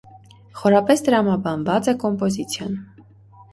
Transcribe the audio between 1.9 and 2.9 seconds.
է կոմպոզիցիան։